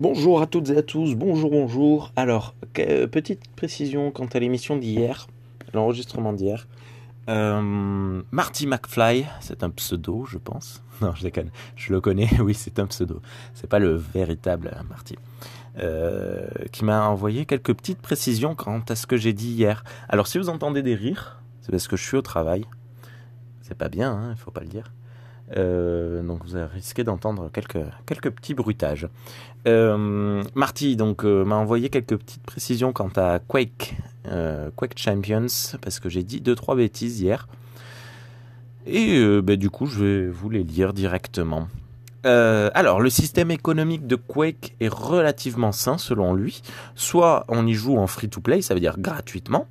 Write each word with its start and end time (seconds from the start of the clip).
Bonjour 0.00 0.40
à 0.40 0.46
toutes 0.46 0.70
et 0.70 0.78
à 0.78 0.82
tous, 0.82 1.14
bonjour, 1.14 1.50
bonjour. 1.50 2.10
Alors, 2.16 2.54
petite 2.72 3.50
précision 3.54 4.10
quant 4.10 4.24
à 4.24 4.38
l'émission 4.38 4.78
d'hier, 4.78 5.26
l'enregistrement 5.74 6.32
d'hier. 6.32 6.66
Euh, 7.28 8.22
Marty 8.30 8.66
McFly, 8.66 9.26
c'est 9.40 9.62
un 9.62 9.68
pseudo, 9.68 10.24
je 10.24 10.38
pense. 10.38 10.82
Non, 11.02 11.14
je 11.14 11.22
déconne, 11.22 11.50
je 11.76 11.92
le 11.92 12.00
connais, 12.00 12.30
oui, 12.40 12.54
c'est 12.54 12.78
un 12.78 12.86
pseudo. 12.86 13.20
C'est 13.52 13.68
pas 13.68 13.78
le 13.78 13.94
véritable 13.94 14.74
Marty. 14.88 15.16
Euh, 15.78 16.48
qui 16.72 16.86
m'a 16.86 17.06
envoyé 17.06 17.44
quelques 17.44 17.74
petites 17.74 18.00
précisions 18.00 18.54
quant 18.54 18.80
à 18.88 18.96
ce 18.96 19.06
que 19.06 19.18
j'ai 19.18 19.34
dit 19.34 19.50
hier. 19.50 19.84
Alors, 20.08 20.28
si 20.28 20.38
vous 20.38 20.48
entendez 20.48 20.80
des 20.80 20.94
rires, 20.94 21.42
c'est 21.60 21.72
parce 21.72 21.88
que 21.88 21.98
je 21.98 22.06
suis 22.06 22.16
au 22.16 22.22
travail. 22.22 22.64
C'est 23.60 23.76
pas 23.76 23.90
bien, 23.90 24.18
il 24.18 24.30
hein, 24.30 24.34
faut 24.38 24.50
pas 24.50 24.62
le 24.62 24.68
dire. 24.68 24.94
Euh, 25.56 26.22
donc 26.22 26.44
vous 26.44 26.56
risqué 26.72 27.02
d'entendre 27.02 27.50
quelques, 27.52 27.84
quelques 28.06 28.30
petits 28.30 28.54
bruitages. 28.54 29.08
Euh, 29.66 30.42
Marty 30.54 30.96
donc 30.96 31.24
euh, 31.24 31.44
m'a 31.44 31.56
envoyé 31.56 31.88
quelques 31.88 32.16
petites 32.16 32.42
précisions 32.42 32.92
quant 32.92 33.10
à 33.16 33.40
Quake, 33.40 33.96
Quake 34.76 34.98
Champions, 34.98 35.46
parce 35.80 35.98
que 35.98 36.08
j'ai 36.08 36.22
dit 36.22 36.40
deux 36.40 36.54
trois 36.54 36.76
bêtises 36.76 37.20
hier. 37.20 37.48
Et 38.86 39.20
ben, 39.42 39.56
du 39.56 39.70
coup, 39.70 39.86
je 39.86 40.02
vais 40.02 40.28
vous 40.28 40.48
les 40.48 40.62
lire 40.62 40.92
directement. 40.92 41.68
alors, 42.24 43.00
le 43.00 43.10
système 43.10 43.50
économique 43.50 44.06
de 44.06 44.16
Quake 44.16 44.74
est 44.80 44.92
relativement 44.92 45.72
sain 45.72 45.98
selon 45.98 46.34
lui. 46.34 46.62
Soit 46.94 47.44
on 47.48 47.66
y 47.66 47.74
joue 47.74 47.98
en 47.98 48.06
free-to-play, 48.06 48.62
ça 48.62 48.74
veut 48.74 48.80
dire 48.80 48.98
gratuitement, 48.98 49.66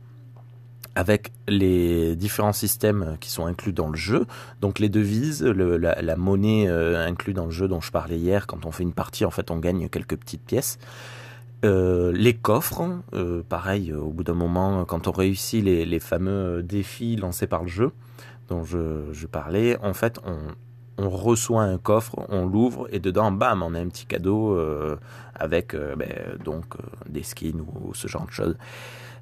avec 0.99 1.31
les 1.47 2.17
différents 2.17 2.51
systèmes 2.51 3.15
qui 3.21 3.29
sont 3.31 3.45
inclus 3.45 3.71
dans 3.71 3.87
le 3.87 3.95
jeu, 3.95 4.25
donc 4.59 4.79
les 4.79 4.89
devises, 4.89 5.41
la, 5.41 6.15
monnaie 6.17 6.67
euh, 6.67 7.07
inclue 7.07 7.33
dans 7.33 7.45
le 7.45 7.51
jeu 7.51 7.69
dont 7.69 7.79
je 7.79 7.89
parlais 7.89 8.17
hier, 8.17 8.47
quand 8.47 8.65
on 8.65 8.71
fait 8.71 8.83
une 8.83 8.91
partie, 8.91 9.23
en 9.23 9.31
fait, 9.31 9.49
on 9.49 9.59
gagne 9.59 9.87
quelques 9.87 10.17
petites 10.17 10.43
pièces. 10.43 10.77
Euh, 11.63 12.11
les 12.11 12.33
coffres, 12.33 12.83
euh, 13.13 13.43
pareil, 13.47 13.93
au 13.93 14.09
bout 14.09 14.25
d'un 14.25 14.33
moment, 14.33 14.83
quand 14.83 15.07
on 15.07 15.11
réussit 15.11 15.63
les, 15.63 15.99
fameux 16.01 16.63
défis 16.63 17.15
lancés 17.15 17.47
par 17.47 17.63
le 17.63 17.69
jeu, 17.69 17.91
dont 18.49 18.65
je, 18.65 19.25
parlais, 19.25 19.77
en 19.81 19.93
fait, 19.93 20.19
on, 20.25 20.37
reçoit 21.07 21.63
un 21.63 21.77
coffre, 21.77 22.25
on 22.29 22.45
l'ouvre 22.45 22.87
et 22.91 22.99
dedans, 22.99 23.31
bam, 23.31 23.63
on 23.63 23.73
a 23.75 23.79
un 23.79 23.87
petit 23.87 24.05
cadeau 24.05 24.59
avec 25.35 25.73
ben, 25.75 26.37
donc 26.43 26.65
des 27.07 27.23
skins 27.23 27.61
ou, 27.61 27.93
ce 27.93 28.07
genre 28.07 28.25
de 28.25 28.31
choses. 28.31 28.57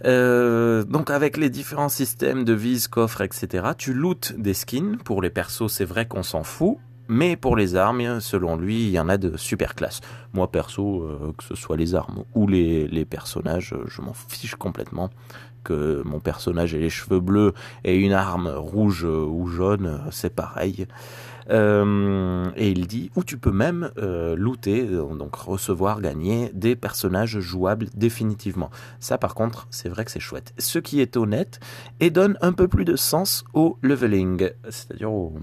Euh, 0.06 0.84
donc 0.84 1.10
avec 1.10 1.38
les 1.38 1.50
différents 1.50 1.90
systèmes 1.90 2.44
de 2.44 2.54
vis, 2.54 2.88
coffres, 2.88 3.22
etc., 3.22 3.70
tu 3.78 3.94
lootes 3.94 4.34
des 4.38 4.54
skins. 4.54 4.98
Pour 5.04 5.22
les 5.22 5.30
persos, 5.30 5.72
c'est 5.72 5.86
vrai 5.86 6.06
qu'on 6.06 6.24
s'en 6.24 6.44
fout. 6.44 6.78
Mais 7.10 7.38
pour 7.38 7.56
les 7.56 7.76
armes, 7.76 8.20
selon 8.20 8.58
lui, 8.58 8.88
il 8.88 8.90
y 8.90 9.00
en 9.00 9.08
a 9.08 9.18
de 9.18 9.38
super 9.38 9.76
classe. 9.76 10.02
Moi, 10.34 10.52
perso, 10.52 11.04
euh, 11.04 11.34
que 11.38 11.44
ce 11.44 11.56
soit 11.56 11.78
les 11.78 11.96
armes 11.96 12.26
ou 12.36 12.48
les 12.48 13.06
personnages, 13.10 13.74
je 13.88 14.02
m'en 14.02 14.14
fiche 14.14 14.56
complètement. 14.56 15.10
Que 15.64 16.02
mon 16.06 16.20
personnage 16.20 16.74
ait 16.76 16.80
les 16.80 16.90
cheveux 16.90 17.22
bleus 17.22 17.54
et 17.86 17.96
une 17.96 18.12
arme 18.12 18.48
rouge 18.48 19.06
ou 19.06 19.48
jaune, 19.48 20.02
c'est 20.12 20.34
pareil. 20.34 20.86
Euh, 21.50 22.50
et 22.56 22.70
il 22.70 22.88
dit 22.88 23.12
où 23.16 23.24
tu 23.24 23.38
peux 23.38 23.52
même 23.52 23.92
euh, 23.98 24.36
looter, 24.36 24.86
donc 24.86 25.36
recevoir, 25.36 26.02
gagner 26.02 26.52
des 26.54 26.76
personnages 26.76 27.40
jouables 27.40 27.88
définitivement. 27.96 28.70
Ça 29.00 29.18
par 29.18 29.36
contre, 29.36 29.68
c'est 29.70 29.90
vrai 29.90 30.06
que 30.06 30.12
c'est 30.12 30.20
chouette. 30.20 30.54
Ce 30.58 30.80
qui 30.80 31.02
est 31.02 31.18
honnête 31.18 31.60
et 32.00 32.10
donne 32.10 32.38
un 32.42 32.54
peu 32.54 32.68
plus 32.68 32.86
de 32.86 32.96
sens 32.96 33.44
au 33.54 33.78
leveling, 33.82 34.50
c'est-à-dire 34.70 35.12
au, 35.12 35.34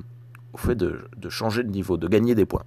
fait 0.57 0.77
de 0.77 1.29
changer 1.29 1.65
de 1.65 1.71
niveau, 1.71 1.97
de 1.97 2.07
gagner 2.09 2.35
des 2.35 2.47
points. 2.47 2.65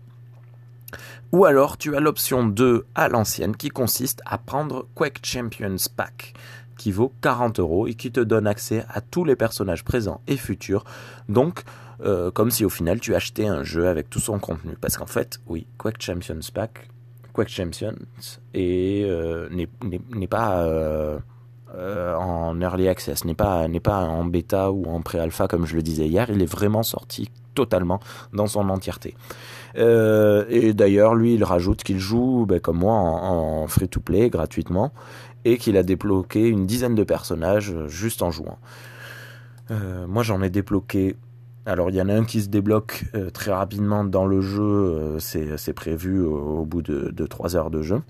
Ou 1.32 1.46
alors 1.46 1.78
tu 1.78 1.96
as 1.96 2.00
l'option 2.00 2.46
2 2.46 2.86
à 2.96 3.10
l'ancienne 3.10 3.56
qui 3.56 3.70
consiste 3.70 4.22
à 4.26 4.38
prendre 4.38 4.88
Quake 4.96 5.20
Champions 5.24 5.76
Pack 5.96 6.34
qui 6.78 6.92
vaut 6.92 7.12
40 7.22 7.60
euros 7.60 7.88
et 7.88 7.96
qui 7.96 8.12
te 8.12 8.20
donne 8.20 8.48
accès 8.48 8.86
à 8.90 9.02
tous 9.02 9.26
les 9.26 9.36
personnages 9.36 9.84
présents 9.84 10.22
et 10.28 10.38
futurs. 10.38 10.84
Donc 11.28 11.64
euh, 12.02 12.30
comme 12.30 12.52
si 12.52 12.64
au 12.64 12.70
final 12.70 13.00
tu 13.00 13.16
achetais 13.16 13.48
un 13.48 13.64
jeu 13.64 13.88
avec 13.88 14.10
tout 14.10 14.20
son 14.20 14.40
contenu. 14.40 14.76
Parce 14.80 14.98
qu'en 14.98 15.08
fait, 15.08 15.40
oui, 15.48 15.68
Quake 15.78 16.02
Champions 16.02 16.40
Pack, 16.54 16.90
Quake 17.34 17.50
Champions 17.50 17.96
euh, 18.56 19.50
n'est 19.50 20.28
pas 20.28 20.64
euh, 20.64 21.18
en 21.76 22.60
early 22.62 22.88
access, 22.88 23.26
n'est 23.26 23.36
pas, 23.36 23.68
en 23.68 24.26
bêta 24.26 24.72
ou 24.72 24.86
en 24.86 25.02
pré-alpha 25.02 25.48
comme 25.48 25.66
je 25.66 25.76
le 25.76 25.82
disais 25.82 26.08
hier, 26.08 26.30
il 26.30 26.42
est 26.42 26.52
vraiment 26.52 26.84
sorti 26.84 27.30
totalement 27.56 28.00
dans 28.34 28.48
son 28.48 28.70
entièreté. 28.70 29.16
et 29.76 30.74
d'ailleurs, 30.74 31.16
lui, 31.16 31.36
il 31.36 31.44
rajoute 31.44 31.84
qu'il 31.84 32.00
joue, 32.00 32.46
ben, 32.48 32.60
comme 32.60 32.78
moi, 32.78 32.94
en, 32.94 33.68
free-to-play 33.68 34.30
gratuitement 34.30 34.92
et 35.46 35.58
qu'il 35.58 35.78
a 35.78 35.84
débloqué 35.84 36.48
une 36.48 36.66
dizaine 36.66 36.96
de 36.96 37.04
personnages 37.04 37.76
juste 37.88 38.22
en 38.22 38.32
jouant. 38.32 38.58
moi, 39.70 40.24
j'en 40.24 40.42
ai 40.42 40.50
débloqué 40.50 41.16
alors 41.68 41.90
il 41.90 41.98
y 41.98 42.02
en 42.02 42.08
a 42.08 42.14
un 42.14 42.24
qui 42.24 42.42
se 42.42 42.48
débloque 42.48 43.04
euh, 43.14 43.30
très 43.30 43.52
rapidement 43.52 44.06
dans 44.06 44.26
le 44.26 44.40
jeu, 44.40 44.64
euh, 44.64 45.20
c'est 45.20 45.74
prévu 45.74 46.22
au, 46.22 46.64
bout 46.64 46.82
de, 46.82 47.12
de 47.12 47.28
3 47.28 47.58
heures 47.58 47.70
de 47.70 47.82
jeu. 47.82 48.02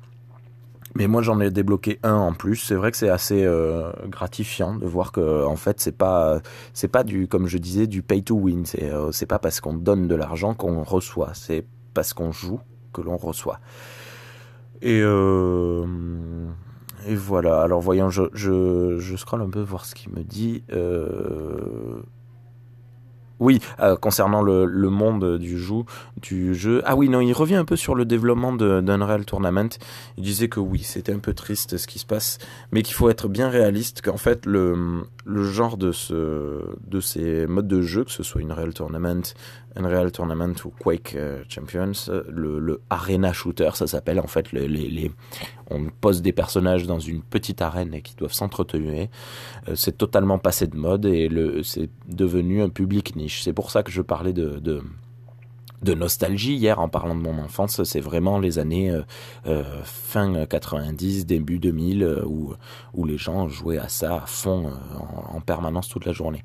Mais 0.98 1.06
moi 1.06 1.22
j'en 1.22 1.40
ai 1.40 1.52
débloqué 1.52 2.00
un 2.02 2.16
en 2.16 2.34
plus. 2.34 2.56
C'est 2.56 2.74
vrai 2.74 2.90
que 2.90 2.98
c'est 2.98 3.10
assez 3.10 3.46
euh, 3.46 3.92
gratifiant 4.08 4.74
de 4.74 4.88
voir 4.88 5.12
que 5.12 5.46
en 5.46 5.56
fait 5.56 5.80
c'est 5.80 5.96
pas 5.96 6.42
c'est 6.74 6.88
pas 6.88 7.04
du 7.04 7.28
comme 7.28 7.46
je 7.46 7.60
disais 7.60 7.86
du 7.86 8.02
pay 8.02 8.24
to 8.24 8.34
win. 8.36 8.66
C'est 8.66 8.92
c'est 9.12 9.28
pas 9.28 9.38
parce 9.38 9.62
qu'on 9.62 9.76
donne 9.76 10.08
de 10.08 10.16
l'argent 10.16 10.56
qu'on 10.56 10.84
reçoit. 10.84 11.36
C'est 11.36 11.68
parce 11.94 12.14
qu'on 12.14 12.32
joue 12.32 12.60
que 12.94 13.02
l'on 13.02 13.18
reçoit. 13.18 13.60
Et 14.82 15.02
et 17.06 17.16
voilà. 17.16 17.62
Alors 17.62 17.80
voyons, 17.80 18.10
je, 18.10 18.24
je 18.34 18.98
je 18.98 19.16
scrolle 19.18 19.44
un 19.44 19.52
peu 19.52 19.62
voir 19.62 19.86
ce 19.86 19.94
qu'il 19.94 20.12
me 20.14 20.24
dit. 20.24 20.64
Oui, 23.40 23.60
euh, 23.80 23.96
concernant 23.96 24.42
le, 24.42 24.66
le, 24.66 24.90
monde 24.90 25.38
du 25.38 25.60
jeu, 25.60 25.84
du 26.22 26.56
jeu. 26.56 26.82
Ah 26.86 26.96
oui, 26.96 27.10
non, 27.10 27.22
il 27.22 27.34
revient 27.34 27.56
un 27.56 27.66
peu 27.66 27.76
sur 27.76 27.96
le 27.96 28.06
développement 28.06 28.54
d'Unreal 28.54 29.26
Tournament. 29.26 29.70
Il 30.18 30.24
disait 30.24 30.50
que 30.50 30.60
oui, 30.60 30.80
c'était 30.80 31.14
un 31.14 31.20
peu 31.20 31.34
triste 31.34 31.78
ce 31.78 31.88
qui 31.88 32.00
se 32.00 32.06
passe, 32.06 32.38
mais 32.72 32.82
qu'il 32.82 32.96
faut 32.96 33.10
être 33.10 33.28
bien 33.28 33.50
réaliste, 33.50 34.02
qu'en 34.02 34.18
fait 34.18 34.46
le, 34.46 35.04
le 35.26 35.44
genre 35.44 35.78
de 35.78 35.92
ce 35.92 36.62
de 36.88 37.00
ces 37.00 37.48
modes 37.48 37.68
de 37.68 37.82
jeu, 37.82 38.04
que 38.04 38.12
ce 38.12 38.24
soit 38.24 38.42
Unreal 38.42 38.74
Tournament, 38.74 39.24
Unreal 39.76 40.12
Tournament 40.12 40.56
ou 40.66 40.70
Quake 40.70 41.16
euh, 41.16 41.44
Champions, 41.50 41.92
le, 42.30 42.60
le 42.60 42.82
arena 42.90 43.34
shooter, 43.34 43.70
ça 43.76 43.88
s'appelle 43.88 44.20
en 44.20 44.28
fait 44.28 44.52
les, 44.52 44.68
les, 44.68 45.12
on 45.70 45.86
pose 46.02 46.22
des 46.22 46.34
personnages 46.34 46.88
dans 46.88 47.00
une 47.00 47.22
petite 47.22 47.62
arène 47.62 47.94
et 47.94 48.02
qui 48.02 48.16
doivent 48.16 48.34
s'entretenir. 48.34 49.08
Euh, 49.68 49.76
c'est 49.76 49.98
totalement 49.98 50.40
passé 50.40 50.68
de 50.68 50.76
mode 50.76 51.06
et 51.06 51.30
c'est 51.64 51.90
devenu 52.08 52.62
un 52.62 52.70
public 52.70 53.16
niche. 53.16 53.44
C'est 53.44 53.54
pour 53.54 53.72
ça 53.72 53.84
que 53.84 53.92
je 53.92 54.02
parlais 54.02 54.34
de 54.34 54.82
de 55.82 55.94
nostalgie 55.94 56.56
hier 56.56 56.80
en 56.80 56.90
parlant 56.90 57.16
de 57.16 57.22
mon 57.22 57.38
enfance, 57.40 57.84
c'est 57.84 58.00
vraiment 58.00 58.40
les 58.40 58.60
années 58.60 58.92
euh, 58.92 59.02
euh 59.46 59.64
fin 59.84 60.46
90, 60.46 61.26
début 61.26 61.60
2000 61.60 62.04
euh, 62.04 62.24
où, 62.26 62.54
où 62.94 63.06
les 63.06 63.18
gens 63.18 63.48
jouaient 63.48 63.78
à 63.78 63.88
ça 63.88 64.24
à 64.24 64.26
fond 64.26 64.68
euh, 64.68 64.98
en, 64.98 65.38
en, 65.38 65.42
permanence 65.42 65.88
toute 65.88 66.06
la 66.06 66.14
journée. 66.14 66.44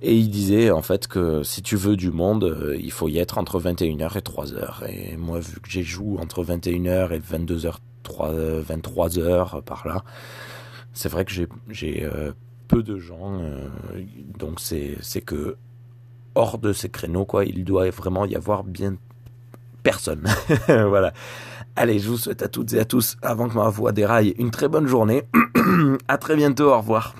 Et 0.00 0.16
il 0.16 0.30
disait 0.30 0.70
en 0.70 0.82
fait 0.82 1.06
que 1.06 1.42
si 1.42 1.62
tu 1.62 1.76
veux 1.76 1.96
du 1.96 2.10
monde, 2.10 2.76
il 2.80 2.90
faut 2.90 3.08
y 3.08 3.18
être 3.18 3.38
entre 3.38 3.60
21h 3.60 4.18
et 4.18 4.20
3h. 4.20 4.88
Et 4.88 5.16
moi 5.16 5.38
vu 5.40 5.60
que 5.60 5.70
j'ai 5.70 5.82
joué 5.82 6.20
entre 6.20 6.44
21h 6.44 7.12
et 7.12 7.20
22h, 7.20 7.76
23h 8.04 9.62
par 9.62 9.86
là, 9.86 10.04
c'est 10.92 11.08
vrai 11.08 11.24
que 11.24 11.32
j'ai 11.32 12.08
peu 12.66 12.82
de 12.82 12.98
gens, 12.98 13.42
donc 14.38 14.58
c'est 14.58 15.20
que 15.20 15.56
hors 16.34 16.58
de 16.58 16.72
ces 16.72 16.88
créneaux, 16.88 17.24
quoi. 17.24 17.44
Il 17.44 17.64
doit 17.64 17.90
vraiment 17.90 18.24
y 18.24 18.34
avoir 18.34 18.64
bien 18.64 18.96
personne. 19.82 20.24
voilà. 20.66 21.12
Allez, 21.74 21.98
je 21.98 22.08
vous 22.08 22.18
souhaite 22.18 22.42
à 22.42 22.48
toutes 22.48 22.72
et 22.74 22.80
à 22.80 22.84
tous, 22.84 23.16
avant 23.22 23.48
que 23.48 23.54
ma 23.54 23.68
voix 23.68 23.92
déraille, 23.92 24.34
une 24.38 24.50
très 24.50 24.68
bonne 24.68 24.86
journée. 24.86 25.22
à 26.08 26.18
très 26.18 26.36
bientôt, 26.36 26.70
au 26.70 26.76
revoir. 26.76 27.14